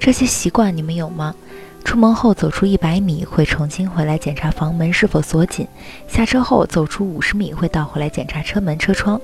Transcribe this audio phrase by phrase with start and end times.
[0.00, 1.34] 这些习惯你们有吗？
[1.84, 5.68] 出门后走出一百米会重新回来检查房门是否锁紧，
[6.08, 9.20] 下车后走出五十米会倒回来检查车门车窗，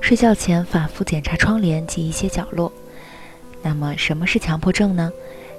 [0.00, 2.72] 睡觉前反复检查窗帘及一些角落。
[3.62, 5.08] 那么什么是强迫症呢？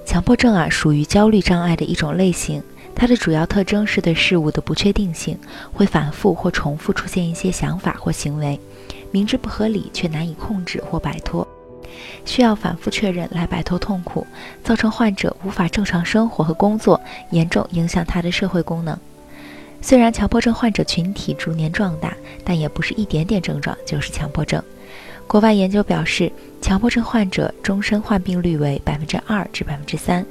[0.04, 2.62] 强迫症啊属于焦虑障碍的一种类型，
[2.94, 5.38] 它的主要特征是对事物的不确定性，
[5.72, 8.60] 会反复或重复出现一些想法或行为。
[9.10, 11.46] 明知不合理却难以控制或摆脱，
[12.24, 14.26] 需要反复确认来摆脱痛苦，
[14.62, 18.98] 造成患者无法正常生活和工作，严重影响他的社会功能。
[19.82, 22.14] 虽然强迫症患者群体逐年壮大，
[22.44, 24.62] 但也不是一点点症状就是强迫症。
[25.26, 30.26] 国外研究表示，强迫症患者终身患病率为百分之二至百分之三，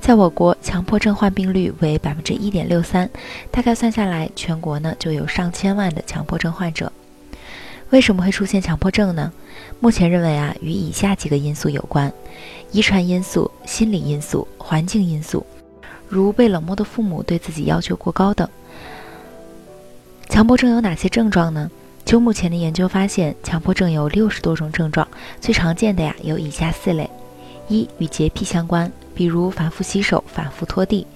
[0.00, 3.08] 在我国强迫症患病率为百分之一点六三，
[3.50, 6.90] 大概算下来，全国呢就有上千万的强迫症患者。
[7.90, 9.32] 为什么会出现强迫症呢？
[9.80, 12.12] 目前认为啊，与以下几个因素有关：
[12.72, 15.44] 遗传因素、心理因素、环境因素，
[16.08, 18.48] 如被冷漠的父母对自己要求过高等。
[20.28, 21.70] 强迫症有哪些症状呢？
[22.04, 25.06] 就目前的研究发现，强迫症有六十多种症状，
[25.40, 27.08] 最常见的呀有以下四类：
[27.68, 31.06] 一、与洁癖相关，比如反复洗手、反复拖地；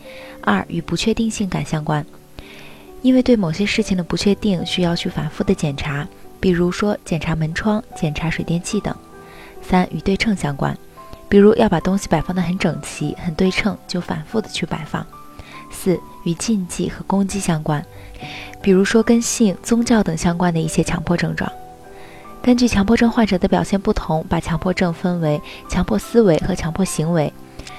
[0.42, 2.04] 二、与不确定性感相关，
[3.00, 6.06] 因为对某些事情的不确定，需要去反复的检查。
[6.42, 8.92] 比如说检查门窗、检查水电气等。
[9.62, 10.76] 三与对称相关，
[11.28, 15.06] 比如要把东西摆放得很整齐、很对称，就反复的去摆放。
[15.70, 17.82] 四与禁忌和攻击相关，
[18.60, 21.50] 比如说跟性、宗教等相关的一些强迫症状。
[22.42, 27.32] 根据强迫症患者的表现不同，把强迫症分为强迫思维和强迫行为。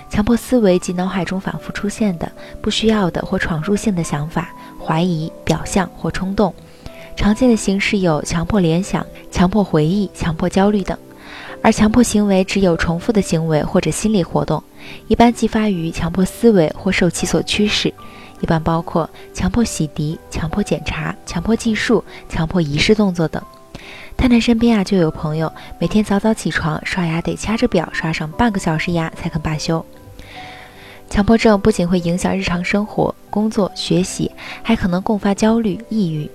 [0.09, 2.31] 强迫思维即脑海中反复出现的
[2.61, 6.53] 不需要的或闯入性的想法、怀疑、表象或冲动。
[7.15, 10.97] 常见的形式有强迫联想、强迫回忆、强迫焦虑等，
[11.61, 14.61] 而强迫行为只有重复的行为或者心理活动，
[15.07, 17.93] 一般激发于强迫思维或受其所驱使，
[18.41, 23.41] 一般包括强迫洗涤、强迫检查、强迫计数、强迫仪式动作等。
[24.17, 29.83] 太太身边啊就有朋友每天早早起床刷牙得掐着表刷上半个小时牙才肯罢休。
[31.09, 34.31] 强迫症不仅会影响日常生活、工作、学习，
[34.63, 36.29] 还可能共发焦虑、抑郁。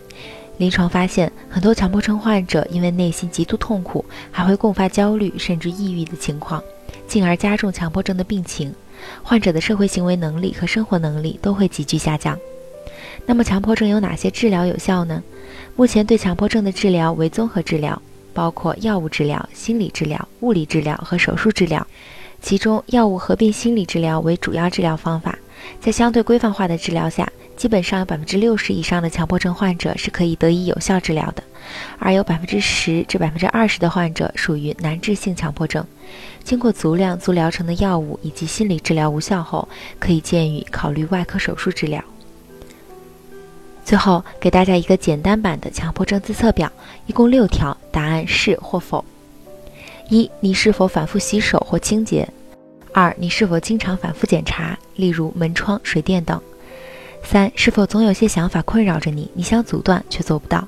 [0.58, 6.62] 临床发现，很多强迫症患者因为内心极度痛苦，还会共发焦虑甚至抑郁的情况，
[7.06, 8.74] 进而加重强迫症的病情。
[9.22, 12.36] 患者的社会行为能力和生活能力都会急剧下降。
[13.24, 15.22] 那么，强迫症有哪些治疗有效呢？
[15.76, 18.00] 目前对强迫症的治疗为综合治疗，
[18.34, 21.86] 包括药物治疗、心理治疗、物理治疗和手术治疗。
[22.42, 25.38] 其中，药物合并心理治疗为主要治疗方法，
[25.80, 27.30] 在相对规范化的治疗下。
[27.58, 31.42] 基本上有百分之六十以上的强迫症患者是可以得以有效治疗的，
[31.98, 35.84] 而有百分之十至百分之二十的患者属于难治性强迫症。
[36.44, 39.68] 经过足量、足疗程的药物以及心理治疗无效后，
[39.98, 42.02] 可以建议考虑外科手术治疗。
[43.84, 46.70] 最后给大家一个简单版的强迫症自测表，
[47.06, 49.04] 一共六条，答案是或否。
[50.08, 52.28] 一、你是否反复洗手或清洁？
[52.92, 56.40] 二、你是否经常反复检查，例如门窗、水电等？
[57.22, 60.66] 三是否总有些想法困扰着你，你想阻断却做不到？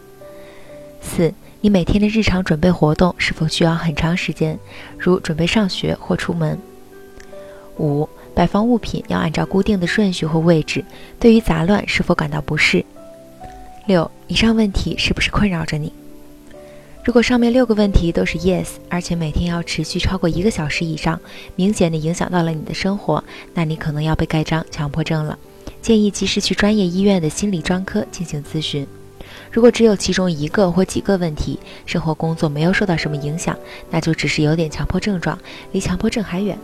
[1.01, 4.59] 四，你每天的日常准备活动是否需要很长时间，
[4.99, 6.59] 如准备上学或出门？
[7.79, 10.85] 五，摆放物品要按照固定的顺序或位置，
[11.19, 12.85] 对于杂乱是否感到不适？
[13.87, 15.93] 六，以上问题是不是困扰着你？
[17.03, 21.19] 如果上面六个问题都是 yes，而且每天要持续超过一个小时以上，
[21.57, 23.25] 明显的影响到了你的生活，
[23.55, 25.39] 那你可能要被盖章强迫症了。
[25.81, 28.87] 建议及时去专业医院的心理专科进行咨询。
[29.51, 33.57] 如果只有其中一个或几个问题，生活工作没有受到什么影响，
[33.91, 35.39] 那就只是有点强迫症状，
[35.73, 36.59] 离强迫症还远。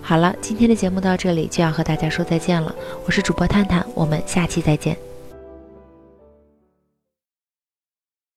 [0.00, 2.74] 好了，今天的节目到这里就要和大家说再见了。
[3.06, 5.13] 我是主播探探，我们下期再见。